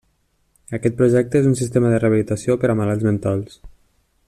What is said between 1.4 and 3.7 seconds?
és un sistema de rehabilitació per a malalts mentals.